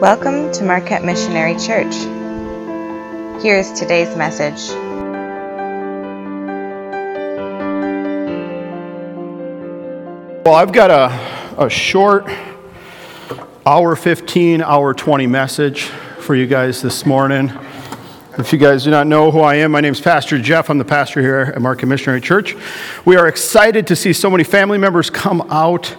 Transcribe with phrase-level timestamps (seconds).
[0.00, 1.94] Welcome to Marquette Missionary Church.
[3.40, 4.70] Here is today's message.
[10.44, 12.28] Well, I've got a, a short
[13.64, 17.52] hour 15, hour 20 message for you guys this morning.
[18.36, 20.70] If you guys do not know who I am, my name is Pastor Jeff.
[20.70, 22.56] I'm the pastor here at Marquette Missionary Church.
[23.04, 25.96] We are excited to see so many family members come out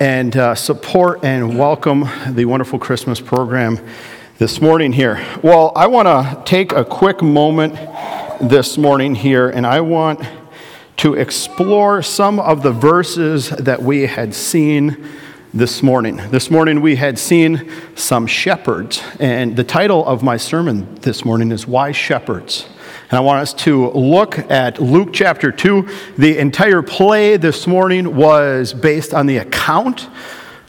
[0.00, 3.84] and uh, support and welcome the wonderful Christmas program
[4.38, 5.26] this morning here.
[5.42, 7.74] Well, I want to take a quick moment
[8.40, 10.20] this morning here, and I want
[10.98, 15.04] to explore some of the verses that we had seen
[15.52, 16.16] this morning.
[16.30, 21.50] This morning we had seen some shepherds, and the title of my sermon this morning
[21.50, 22.68] is Why Shepherds?
[23.10, 25.88] And I want us to look at Luke chapter 2.
[26.18, 30.08] The entire play this morning was based on the account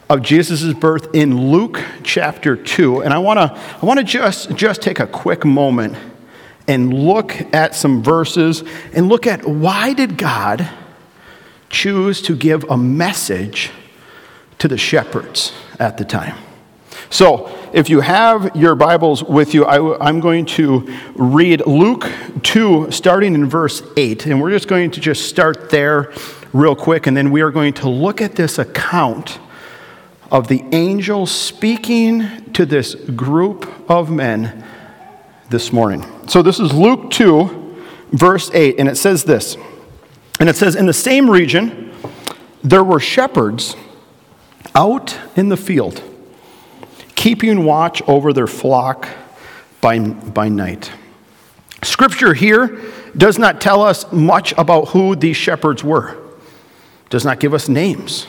[0.10, 3.02] of Jesus' birth in Luke chapter 2.
[3.02, 5.98] And I want to I want to just, just take a quick moment
[6.66, 8.64] and look at some verses
[8.94, 10.70] and look at why did God
[11.70, 13.70] choose to give a message
[14.60, 16.38] to the shepherds at the time.
[17.10, 22.10] So, if you have your Bibles with you, I, am going to read Luke
[22.42, 24.26] 2, starting in verse 8.
[24.26, 26.12] And we're just going to just start there
[26.52, 29.40] real quick, and then we are going to look at this account
[30.32, 34.64] of the angel speaking to this group of men
[35.50, 36.06] this morning.
[36.28, 39.58] So, this is Luke 2, verse 8, and it says this.
[40.40, 41.94] And it says, In the same region,
[42.64, 43.76] there were shepherds
[44.74, 46.04] out in the field
[47.20, 49.06] keeping watch over their flock
[49.82, 50.90] by, by night.
[51.84, 52.82] Scripture here
[53.18, 56.16] does not tell us much about who these shepherds were,
[57.10, 58.26] does not give us names,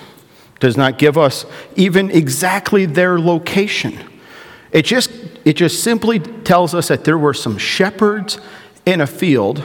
[0.58, 1.46] does not give us
[1.76, 3.96] even exactly their location.
[4.72, 5.12] It just,
[5.44, 8.40] it just simply tells us that there were some shepherds
[8.84, 9.62] in a field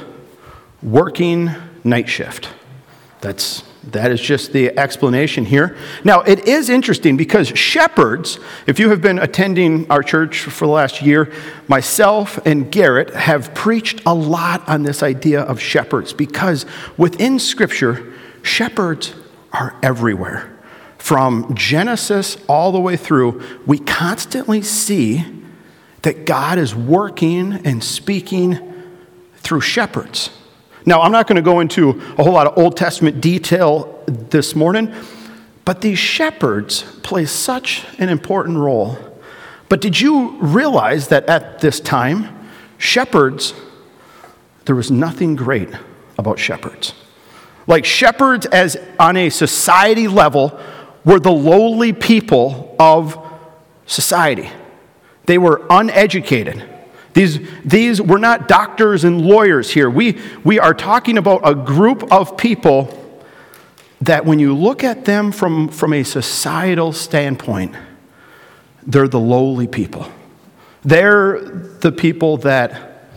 [0.84, 1.50] working
[1.84, 2.50] night shift.
[3.22, 5.78] That's that is just the explanation here.
[6.04, 10.72] Now, it is interesting because shepherds, if you have been attending our church for the
[10.72, 11.32] last year,
[11.68, 16.66] myself and Garrett have preached a lot on this idea of shepherds because
[16.98, 19.14] within Scripture, shepherds
[19.54, 20.52] are everywhere.
[20.98, 25.24] From Genesis all the way through, we constantly see
[26.02, 28.74] that God is working and speaking
[29.38, 30.32] through shepherds.
[30.86, 34.56] Now, I'm not going to go into a whole lot of Old Testament detail this
[34.56, 34.94] morning,
[35.64, 38.98] but these shepherds play such an important role.
[39.68, 43.56] But did you realize that at this time, shepherds,
[44.66, 45.70] there was nothing great
[46.20, 46.94] about shepherds?
[47.66, 50.60] Like shepherds, as on a society level,
[51.04, 53.18] were the lowly people of
[53.88, 54.52] society.
[55.26, 56.64] They were uneducated.
[57.16, 59.90] These, these were not doctors and lawyers here.
[59.90, 63.02] We, we are talking about a group of people
[64.02, 67.74] that, when you look at them from, from a societal standpoint,
[68.86, 70.12] they're the lowly people.
[70.84, 73.08] They're the people that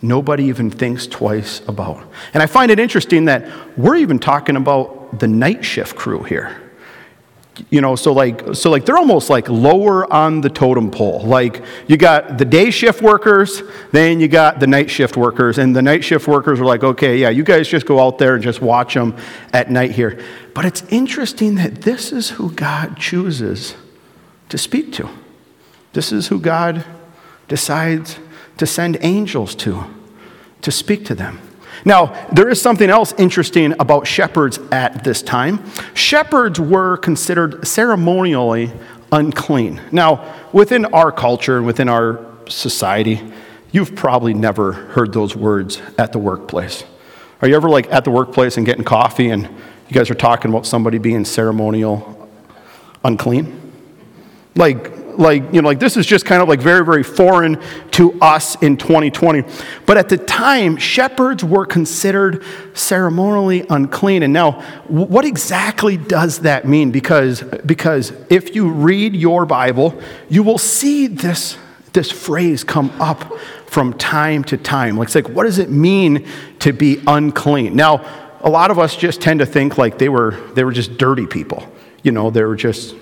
[0.00, 2.00] nobody even thinks twice about.
[2.34, 6.67] And I find it interesting that we're even talking about the night shift crew here
[7.70, 11.22] you know so like so like they're almost like lower on the totem pole.
[11.24, 15.74] Like you got the day shift workers then you got the night shift workers and
[15.74, 18.42] the night shift workers are like okay yeah you guys just go out there and
[18.42, 19.16] just watch them
[19.52, 20.20] at night here.
[20.54, 23.74] But it's interesting that this is who god chooses
[24.48, 25.08] to speak to.
[25.92, 26.84] This is who god
[27.48, 28.18] decides
[28.56, 29.84] to send angels to
[30.62, 31.40] to speak to them
[31.84, 35.64] now, there is something else interesting about shepherds at this time.
[35.94, 38.72] Shepherds were considered ceremonially
[39.12, 39.80] unclean.
[39.92, 43.32] Now, within our culture and within our society,
[43.72, 46.84] you've probably never heard those words at the workplace.
[47.40, 50.50] Are you ever like at the workplace and getting coffee and you guys are talking
[50.50, 52.28] about somebody being ceremonial
[53.04, 53.72] unclean?
[54.56, 57.60] Like, like, you know, like this is just kind of like very, very foreign
[57.92, 59.42] to us in 2020.
[59.84, 62.44] But at the time, shepherds were considered
[62.74, 64.22] ceremonially unclean.
[64.22, 66.92] And now, what exactly does that mean?
[66.92, 71.58] Because, because if you read your Bible, you will see this,
[71.92, 74.96] this phrase come up from time to time.
[74.96, 76.26] Like, it's like, what does it mean
[76.60, 77.74] to be unclean?
[77.74, 78.04] Now,
[78.40, 81.26] a lot of us just tend to think like they were, they were just dirty
[81.26, 81.70] people.
[82.04, 82.94] You know, they were just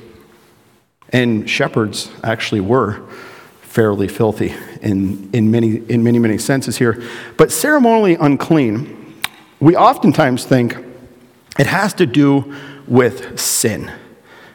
[1.10, 3.02] and shepherds actually were
[3.62, 7.02] fairly filthy in, in, many, in many, many senses here.
[7.36, 9.14] But ceremonially unclean,
[9.60, 10.76] we oftentimes think
[11.58, 12.54] it has to do
[12.86, 13.92] with sin.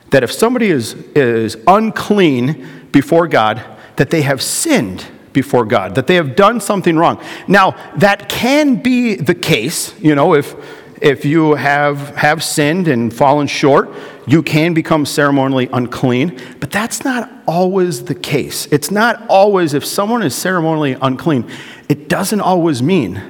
[0.09, 3.63] That if somebody is, is unclean before God
[4.01, 7.21] that they have sinned before God, that they have done something wrong.
[7.47, 10.55] Now, that can be the case, you know, if,
[11.01, 13.89] if you have, have sinned and fallen short,
[14.27, 18.67] you can become ceremonially unclean, but that's not always the case.
[18.67, 21.49] It's not always, if someone is ceremonially unclean,
[21.89, 23.21] it doesn't always mean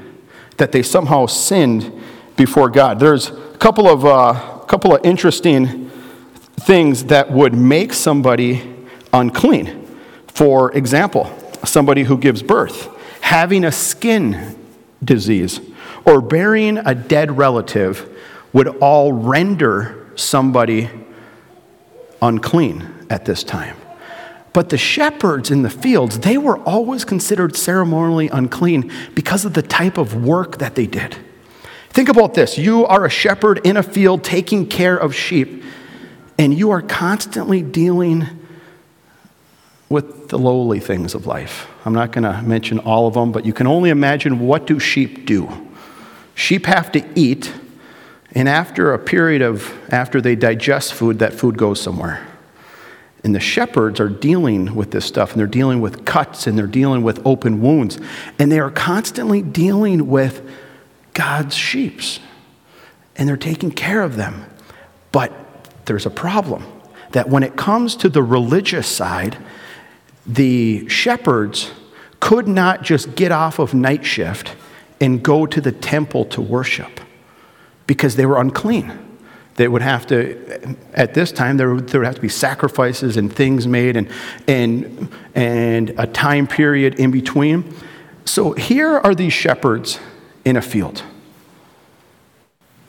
[0.57, 1.91] that they somehow sinned
[2.35, 2.99] before God.
[2.99, 4.33] There's a couple of, uh,
[4.65, 5.89] couple of interesting
[6.57, 8.63] things that would make somebody
[9.13, 9.87] unclean.
[10.27, 11.33] For example,
[11.63, 12.89] somebody who gives birth,
[13.21, 14.57] having a skin
[15.03, 15.61] disease,
[16.05, 18.07] or burying a dead relative
[18.53, 20.89] would all render somebody
[22.21, 23.77] unclean at this time.
[24.53, 29.61] But the shepherds in the fields, they were always considered ceremonially unclean because of the
[29.61, 31.17] type of work that they did.
[31.89, 35.63] Think about this you are a shepherd in a field taking care of sheep,
[36.37, 38.27] and you are constantly dealing
[39.89, 41.67] with the lowly things of life.
[41.85, 44.79] I'm not going to mention all of them, but you can only imagine what do
[44.79, 45.70] sheep do?
[46.35, 47.53] Sheep have to eat,
[48.33, 52.27] and after a period of after they digest food, that food goes somewhere.
[53.23, 56.65] And the shepherds are dealing with this stuff, and they're dealing with cuts, and they're
[56.67, 57.99] dealing with open wounds,
[58.39, 60.49] and they are constantly dealing with
[61.13, 62.19] God's sheeps,
[63.15, 64.45] and they're taking care of them.
[65.11, 65.31] But
[65.85, 66.65] there's a problem
[67.11, 69.37] that when it comes to the religious side,
[70.25, 71.71] the shepherds
[72.19, 74.55] could not just get off of night shift
[75.01, 77.01] and go to the temple to worship
[77.87, 78.97] because they were unclean.
[79.55, 83.17] They would have to, at this time, there would, there would have to be sacrifices
[83.17, 84.07] and things made and,
[84.47, 87.75] and, and a time period in between.
[88.23, 89.99] So here are these shepherds
[90.45, 91.03] in a field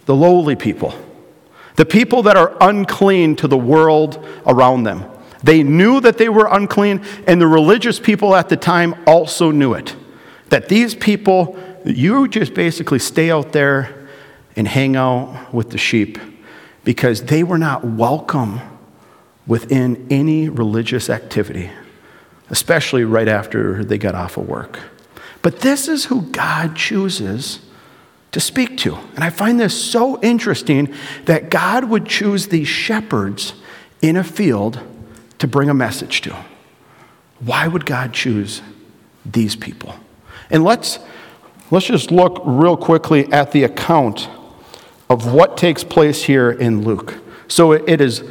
[0.05, 0.95] the lowly people,
[1.77, 5.05] the people that are unclean to the world around them.
[5.43, 9.75] They knew that they were unclean, and the religious people at the time also knew
[9.75, 9.95] it.
[10.49, 14.09] That these people, you just basically stay out there
[14.57, 16.19] and hang out with the sheep
[16.85, 18.61] because they were not welcome
[19.47, 21.71] within any religious activity,
[22.51, 24.79] especially right after they got off of work.
[25.43, 27.61] But this is who God chooses
[28.31, 28.97] to speak to.
[29.15, 30.93] And I find this so interesting
[31.27, 33.55] that God would choose these shepherds
[34.01, 34.81] in a field
[35.39, 36.37] to bring a message to.
[37.41, 38.63] Why would God choose
[39.27, 39.95] these people?
[40.51, 40.99] And let's,
[41.73, 44.29] let's just look real quickly at the account
[45.09, 47.19] of what takes place here in Luke.
[47.49, 48.23] So it is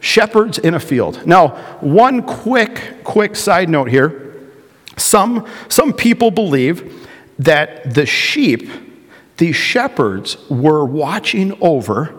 [0.00, 1.26] shepherds in a field.
[1.26, 1.48] Now,
[1.80, 4.48] one quick, quick side note here.
[4.96, 7.06] Some, some people believe
[7.38, 8.70] that the sheep,
[9.36, 12.14] these shepherds were watching over,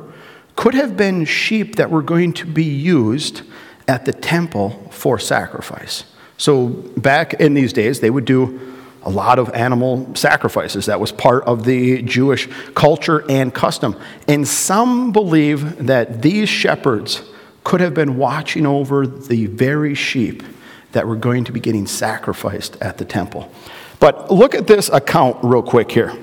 [0.56, 3.42] could have been sheep that were going to be used
[3.88, 6.04] at the temple for sacrifice.
[6.38, 10.88] So, back in these days, they would do a lot of animal sacrifices.
[10.88, 13.96] That was part of the Jewish culture and custom.
[14.28, 17.22] And some believe that these shepherds
[17.64, 20.44] could have been watching over the very sheep
[20.92, 23.52] that were going to be getting sacrificed at the temple.
[24.00, 26.14] But look at this account real quick here.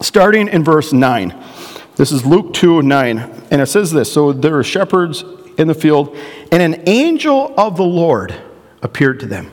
[0.00, 1.34] Starting in verse 9.
[1.96, 3.18] This is Luke 2 9.
[3.50, 5.24] And it says this So there were shepherds
[5.58, 6.16] in the field,
[6.50, 8.34] and an angel of the Lord
[8.82, 9.50] appeared to them.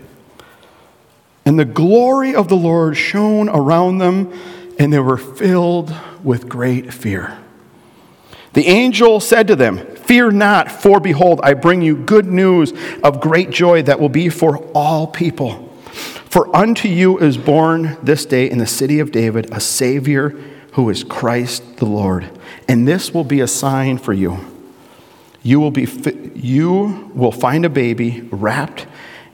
[1.45, 4.31] And the glory of the Lord shone around them,
[4.77, 5.93] and they were filled
[6.23, 7.37] with great fear.
[8.53, 13.21] The angel said to them, Fear not, for behold, I bring you good news of
[13.21, 15.67] great joy that will be for all people.
[16.25, 20.29] For unto you is born this day in the city of David a Savior
[20.73, 22.29] who is Christ the Lord.
[22.67, 24.51] And this will be a sign for you
[25.43, 25.87] you will, be,
[26.35, 28.85] you will find a baby wrapped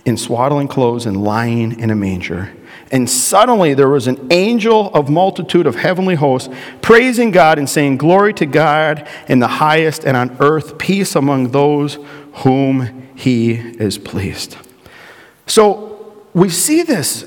[0.07, 2.53] in swaddling clothes and lying in a manger.
[2.91, 7.97] And suddenly there was an angel of multitude of heavenly hosts praising God and saying,
[7.97, 11.99] Glory to God in the highest, and on earth peace among those
[12.35, 14.55] whom he is pleased.
[15.45, 17.25] So we see this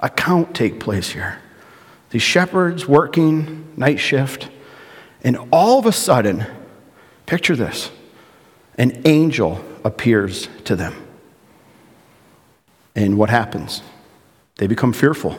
[0.00, 1.38] account take place here.
[2.10, 4.48] These shepherds working night shift,
[5.22, 6.46] and all of a sudden,
[7.26, 7.90] Picture this
[8.76, 10.94] an angel appears to them.
[12.94, 13.82] And what happens?
[14.56, 15.32] They become fearful,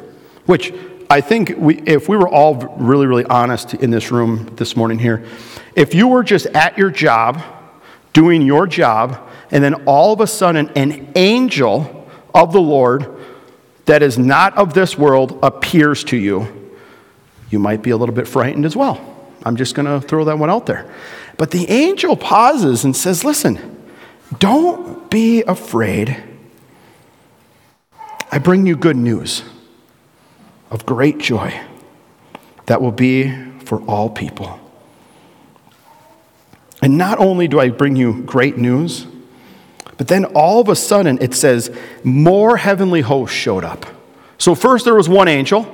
[0.45, 0.73] which
[1.09, 4.99] I think we, if we were all really, really honest in this room this morning
[4.99, 5.25] here,
[5.75, 7.41] if you were just at your job,
[8.13, 9.21] doing your job,
[9.51, 13.07] and then all of a sudden an angel of the Lord
[13.85, 16.71] that is not of this world appears to you,
[17.49, 18.99] you might be a little bit frightened as well.
[19.45, 20.91] I'm just going to throw that one out there.
[21.37, 23.85] But the angel pauses and says, Listen,
[24.39, 26.21] don't be afraid.
[28.35, 29.43] I bring you good news
[30.69, 31.57] of great joy
[32.65, 34.59] that will be for all people.
[36.81, 39.07] And not only do I bring you great news,
[39.95, 41.73] but then all of a sudden it says
[42.03, 43.85] more heavenly hosts showed up.
[44.37, 45.73] So first there was one angel,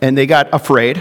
[0.00, 0.96] and they got afraid,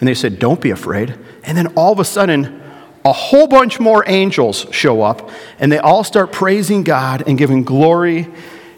[0.00, 1.16] and they said, Don't be afraid.
[1.44, 2.60] And then all of a sudden,
[3.04, 5.30] a whole bunch more angels show up,
[5.60, 8.26] and they all start praising God and giving glory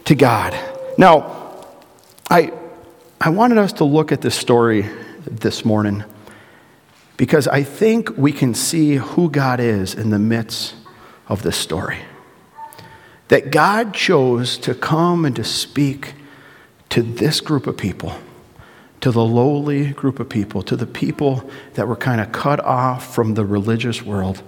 [0.04, 0.54] to God.
[0.98, 1.37] Now,
[2.30, 2.52] I,
[3.18, 4.84] I wanted us to look at this story
[5.24, 6.04] this morning
[7.16, 10.74] because I think we can see who God is in the midst
[11.26, 12.00] of this story.
[13.28, 16.14] That God chose to come and to speak
[16.90, 18.12] to this group of people,
[19.00, 23.14] to the lowly group of people, to the people that were kind of cut off
[23.14, 24.42] from the religious world,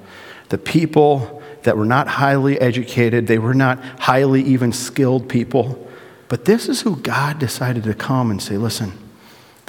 [0.50, 5.89] the people that were not highly educated, they were not highly even skilled people.
[6.30, 8.92] But this is who God decided to come and say, listen,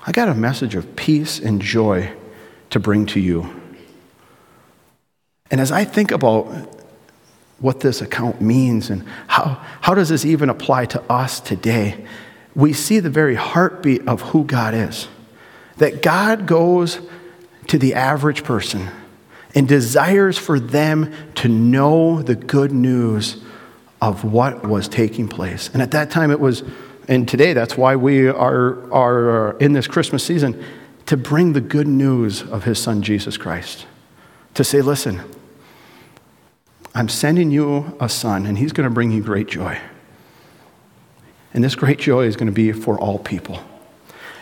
[0.06, 2.13] I got a message of peace and joy
[2.70, 3.50] to bring to you.
[5.50, 6.46] And as I think about
[7.58, 12.06] what this account means and how, how does this even apply to us today,
[12.53, 15.08] we see the very heartbeat of who God is.
[15.77, 17.00] That God goes
[17.70, 18.88] to the average person
[19.56, 23.44] and desires for them to know the good news
[24.01, 25.70] of what was taking place.
[25.74, 26.63] And at that time, it was,
[27.08, 30.63] and today, that's why we are, are in this Christmas season
[31.05, 33.86] to bring the good news of his son Jesus Christ.
[34.55, 35.22] To say, listen,
[36.96, 39.79] I'm sending you a son, and he's going to bring you great joy.
[41.53, 43.60] And this great joy is going to be for all people.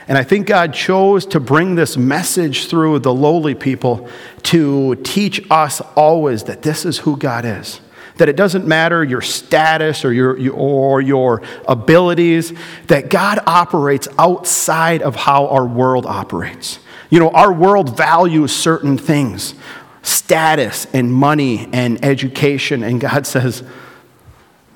[0.08, 4.10] And I think God chose to bring this message through the lowly people
[4.44, 7.82] to teach us always that this is who God is
[8.20, 12.54] that it doesn't matter your status or your, or your abilities,
[12.88, 16.80] that God operates outside of how our world operates.
[17.10, 19.56] You know, our world values certain things
[20.02, 23.64] status and money and education, and God says,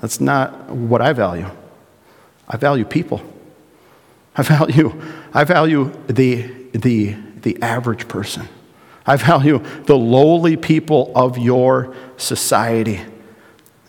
[0.01, 1.49] that's not what I value.
[2.47, 3.21] I value people.
[4.35, 4.99] I value,
[5.33, 8.47] I value the, the, the average person.
[9.05, 13.01] I value the lowly people of your society.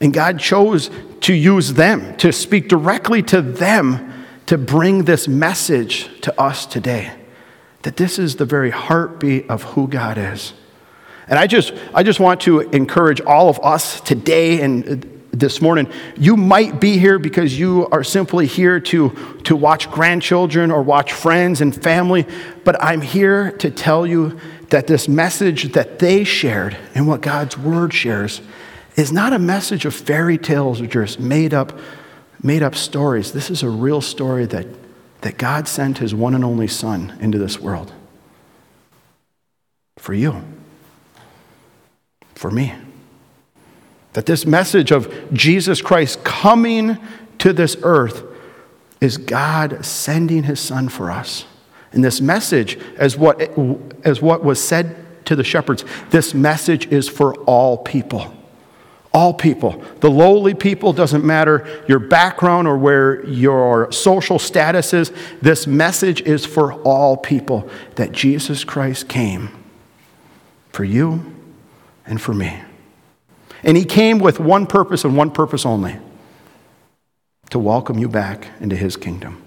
[0.05, 0.91] And God chose
[1.23, 4.13] to use them, to speak directly to them,
[4.45, 7.11] to bring this message to us today.
[7.85, 10.53] That this is the very heartbeat of who God is.
[11.27, 15.91] And I just, I just want to encourage all of us today and this morning.
[16.19, 21.15] You might be here because you are simply here to, to watch grandchildren or watch
[21.15, 22.27] friends and family,
[22.63, 27.57] but I'm here to tell you that this message that they shared and what God's
[27.57, 28.43] word shares
[28.97, 31.79] is not a message of fairy tales or just made up,
[32.43, 33.33] made up stories.
[33.33, 34.67] This is a real story that,
[35.23, 37.93] that God sent his one and only Son into this world.
[39.99, 40.43] For you.
[42.35, 42.75] For me.
[44.13, 46.99] That this message of Jesus Christ coming
[47.39, 48.23] to this earth
[49.01, 51.47] is God sending his Son for us.
[51.93, 53.41] And this message, as what,
[54.05, 54.97] as what was said
[55.27, 58.33] to the shepherds, this message is for all people.
[59.15, 59.81] All people.
[60.01, 66.21] The lowly people, doesn't matter your background or where your social status is, this message
[66.23, 69.51] is for all people that Jesus Christ came
[70.73, 71.33] for you
[72.05, 72.61] and for me.
[73.63, 75.97] And he came with one purpose and one purpose only
[77.51, 79.41] to welcome you back into his kingdom.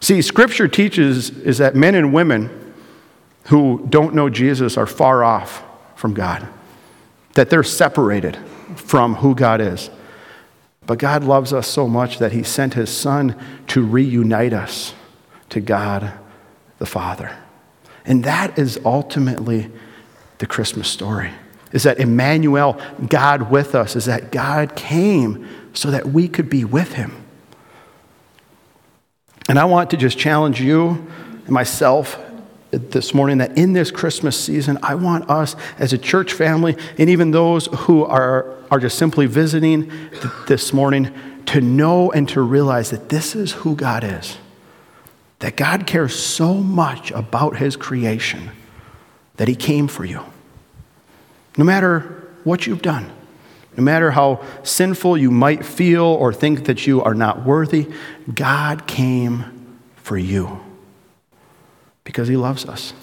[0.00, 2.74] See, scripture teaches is that men and women
[3.46, 5.64] who don't know Jesus are far off
[5.96, 6.46] from God
[7.36, 8.36] that they're separated
[8.76, 9.90] from who God is.
[10.86, 13.38] But God loves us so much that He sent His Son
[13.68, 14.94] to reunite us
[15.50, 16.12] to God
[16.78, 17.36] the Father.
[18.06, 19.70] And that is ultimately
[20.38, 21.30] the Christmas story.
[21.72, 26.64] Is that Emmanuel, God with us, is that God came so that we could be
[26.64, 27.22] with Him.
[29.46, 31.06] And I want to just challenge you
[31.44, 32.18] and myself
[32.78, 37.10] this morning that in this Christmas season, I want us as a church family, and
[37.10, 39.90] even those who are, are just simply visiting
[40.46, 41.12] this morning,
[41.46, 44.36] to know and to realize that this is who God is.
[45.38, 48.50] That God cares so much about His creation
[49.36, 50.24] that He came for you.
[51.56, 53.10] No matter what you've done,
[53.76, 57.86] no matter how sinful you might feel or think that you are not worthy,
[58.34, 59.44] God came
[59.96, 60.65] for you
[62.06, 62.94] because he loves us.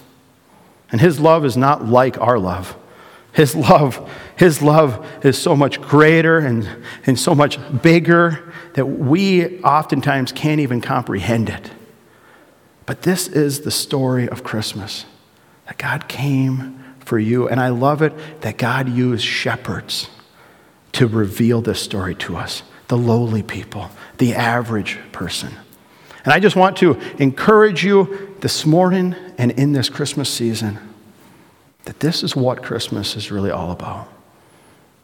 [0.92, 2.76] And his love is not like our love.
[3.34, 6.68] His love, his love is so much greater and,
[7.06, 11.70] and so much bigger that we oftentimes can't even comprehend it.
[12.88, 15.06] But this is the story of Christmas
[15.68, 17.48] that God came for you.
[17.48, 20.10] And I love it that God used shepherds
[20.94, 25.54] to reveal this story to us the lowly people, the average person.
[26.24, 30.80] And I just want to encourage you this morning and in this Christmas season
[31.86, 34.08] that this is what Christmas is really all about.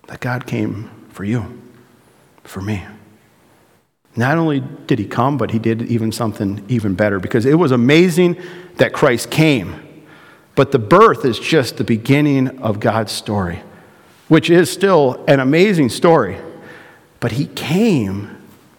[0.08, 1.62] That God came for you,
[2.44, 2.86] for me.
[4.16, 7.72] Not only did he come, but he did even something even better because it was
[7.72, 8.38] amazing
[8.78, 9.76] that Christ came.
[10.56, 13.62] But the birth is just the beginning of God's story,
[14.30, 16.38] which is still an amazing story.
[17.20, 18.38] But he came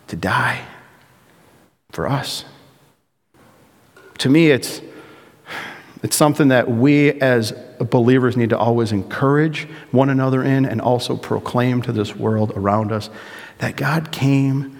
[0.08, 0.62] to die
[1.92, 2.44] for us.
[4.18, 4.80] To me, it's,
[6.02, 11.16] it's something that we as believers need to always encourage one another in and also
[11.16, 13.08] proclaim to this world around us
[13.58, 14.78] that God came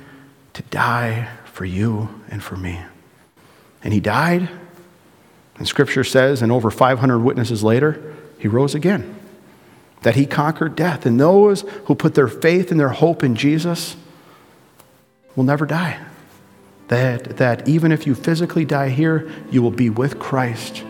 [0.52, 2.80] to die for you and for me.
[3.82, 4.48] And he died,
[5.56, 9.16] and scripture says, and over 500 witnesses later, he rose again.
[10.02, 11.04] That he conquered death.
[11.04, 13.96] And those who put their faith and their hope in Jesus
[15.36, 16.02] will never die.
[16.90, 20.84] That, that even if you physically die here, you will be with Christ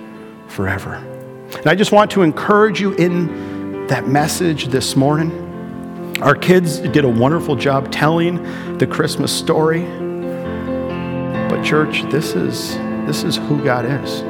[0.49, 0.95] forever.
[0.95, 5.31] And I just want to encourage you in that message this morning.
[6.23, 8.43] Our kids did a wonderful job telling
[8.79, 9.83] the Christmas story.
[11.51, 12.77] But church, this is
[13.07, 14.21] this is who God is.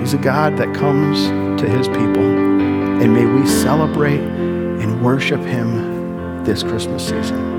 [0.00, 1.26] He's a God that comes
[1.60, 2.24] to his people.
[2.24, 7.57] And may we celebrate and worship him this Christmas season.